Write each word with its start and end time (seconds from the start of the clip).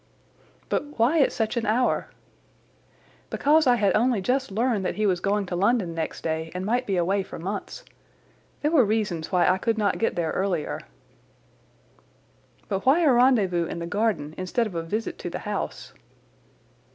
"But 0.67 0.97
why 0.97 1.19
at 1.21 1.31
such 1.31 1.57
an 1.57 1.67
hour?" 1.67 2.07
"Because 3.29 3.67
I 3.67 3.75
had 3.75 3.95
only 3.95 4.19
just 4.19 4.49
learned 4.49 4.83
that 4.83 4.95
he 4.95 5.05
was 5.05 5.19
going 5.19 5.45
to 5.45 5.55
London 5.55 5.93
next 5.93 6.21
day 6.23 6.51
and 6.55 6.65
might 6.65 6.87
be 6.87 6.97
away 6.97 7.21
for 7.21 7.37
months. 7.37 7.85
There 8.63 8.71
were 8.71 8.83
reasons 8.83 9.31
why 9.31 9.47
I 9.47 9.59
could 9.59 9.77
not 9.77 9.99
get 9.99 10.15
there 10.15 10.31
earlier." 10.31 10.79
"But 12.67 12.83
why 12.83 13.01
a 13.01 13.11
rendezvous 13.13 13.67
in 13.67 13.77
the 13.77 13.85
garden 13.85 14.33
instead 14.39 14.65
of 14.65 14.73
a 14.73 14.81
visit 14.81 15.19
to 15.19 15.29
the 15.29 15.37
house?" 15.45 15.93